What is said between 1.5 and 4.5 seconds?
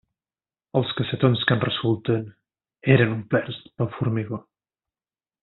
que en resulten eren omplerts pel formigó.